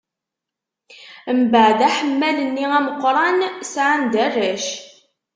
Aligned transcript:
Mbeɛd 1.39 1.79
aḥemmal-nni 1.87 2.65
ameqran, 2.77 3.39
sɛan-d 3.73 4.13
arrac. 4.25 4.67